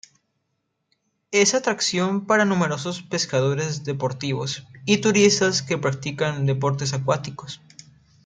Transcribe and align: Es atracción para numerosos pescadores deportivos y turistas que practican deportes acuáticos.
Es 1.29 1.53
atracción 1.53 2.25
para 2.25 2.43
numerosos 2.43 3.03
pescadores 3.03 3.83
deportivos 3.83 4.63
y 4.83 4.97
turistas 4.97 5.61
que 5.61 5.77
practican 5.77 6.47
deportes 6.47 6.93
acuáticos. 6.93 7.61